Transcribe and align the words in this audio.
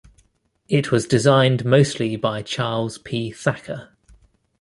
It 0.67 0.91
was 0.91 1.05
designed 1.05 1.63
mostly 1.63 2.15
by 2.15 2.41
Charles 2.41 2.97
P. 2.97 3.29
Thacker. 3.31 3.91